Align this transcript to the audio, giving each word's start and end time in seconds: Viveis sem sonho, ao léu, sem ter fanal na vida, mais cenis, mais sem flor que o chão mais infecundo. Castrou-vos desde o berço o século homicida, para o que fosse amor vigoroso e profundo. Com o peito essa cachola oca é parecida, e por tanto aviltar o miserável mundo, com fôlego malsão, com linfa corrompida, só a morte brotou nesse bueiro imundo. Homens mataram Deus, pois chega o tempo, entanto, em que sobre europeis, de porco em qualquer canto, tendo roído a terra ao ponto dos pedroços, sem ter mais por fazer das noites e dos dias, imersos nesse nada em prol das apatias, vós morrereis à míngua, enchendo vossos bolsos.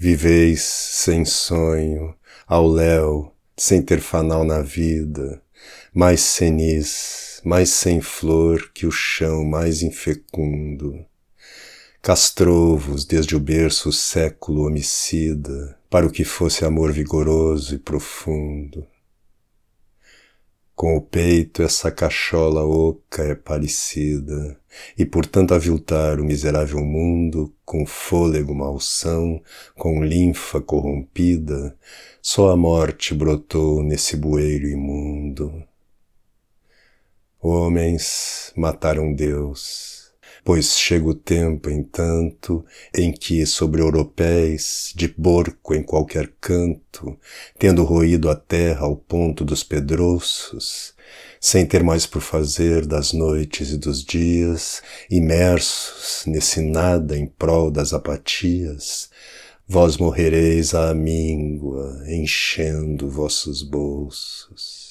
Viveis 0.00 0.62
sem 0.62 1.24
sonho, 1.24 2.14
ao 2.46 2.68
léu, 2.68 3.32
sem 3.56 3.82
ter 3.82 4.00
fanal 4.00 4.44
na 4.44 4.62
vida, 4.62 5.42
mais 5.92 6.20
cenis, 6.20 7.40
mais 7.44 7.70
sem 7.70 8.00
flor 8.00 8.70
que 8.72 8.86
o 8.86 8.92
chão 8.92 9.44
mais 9.44 9.82
infecundo. 9.82 11.04
Castrou-vos 12.00 13.04
desde 13.04 13.34
o 13.34 13.40
berço 13.40 13.88
o 13.88 13.92
século 13.92 14.68
homicida, 14.68 15.76
para 15.90 16.06
o 16.06 16.12
que 16.12 16.22
fosse 16.22 16.64
amor 16.64 16.92
vigoroso 16.92 17.74
e 17.74 17.78
profundo. 17.78 18.86
Com 20.78 20.96
o 20.96 21.00
peito 21.00 21.60
essa 21.60 21.90
cachola 21.90 22.64
oca 22.64 23.24
é 23.24 23.34
parecida, 23.34 24.56
e 24.96 25.04
por 25.04 25.26
tanto 25.26 25.52
aviltar 25.52 26.20
o 26.20 26.24
miserável 26.24 26.78
mundo, 26.84 27.52
com 27.64 27.84
fôlego 27.84 28.54
malsão, 28.54 29.42
com 29.74 30.04
linfa 30.04 30.60
corrompida, 30.60 31.76
só 32.22 32.52
a 32.52 32.56
morte 32.56 33.12
brotou 33.12 33.82
nesse 33.82 34.16
bueiro 34.16 34.68
imundo. 34.68 35.64
Homens 37.40 38.52
mataram 38.56 39.12
Deus, 39.12 39.97
pois 40.44 40.78
chega 40.78 41.06
o 41.08 41.14
tempo, 41.14 41.70
entanto, 41.70 42.64
em 42.94 43.12
que 43.12 43.44
sobre 43.46 43.80
europeis, 43.82 44.92
de 44.94 45.08
porco 45.08 45.74
em 45.74 45.82
qualquer 45.82 46.32
canto, 46.40 47.18
tendo 47.58 47.84
roído 47.84 48.30
a 48.30 48.36
terra 48.36 48.86
ao 48.86 48.96
ponto 48.96 49.44
dos 49.44 49.62
pedroços, 49.62 50.94
sem 51.40 51.64
ter 51.66 51.82
mais 51.82 52.06
por 52.06 52.20
fazer 52.20 52.86
das 52.86 53.12
noites 53.12 53.70
e 53.70 53.76
dos 53.76 54.04
dias, 54.04 54.82
imersos 55.10 56.24
nesse 56.26 56.60
nada 56.60 57.16
em 57.16 57.26
prol 57.26 57.70
das 57.70 57.92
apatias, 57.92 59.10
vós 59.66 59.96
morrereis 59.98 60.74
à 60.74 60.94
míngua, 60.94 62.02
enchendo 62.08 63.08
vossos 63.08 63.62
bolsos. 63.62 64.87